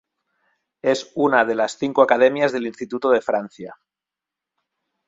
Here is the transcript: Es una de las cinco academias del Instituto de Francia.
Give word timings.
Es 0.81 1.11
una 1.13 1.45
de 1.45 1.53
las 1.53 1.77
cinco 1.77 2.01
academias 2.01 2.51
del 2.51 2.65
Instituto 2.65 3.11
de 3.11 3.21
Francia. 3.21 3.75